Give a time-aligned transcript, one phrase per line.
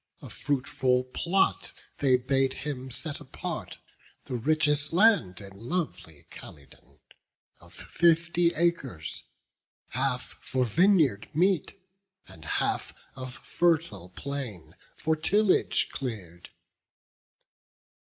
[0.23, 3.77] A fruitful plot they bade him set apart,
[4.25, 6.97] The richest land in lovely Calydon,
[7.59, 9.25] Of fifty acres:
[9.89, 11.79] half for vineyard meet,
[12.27, 16.49] And half of fertile plain, for tillage clear'd.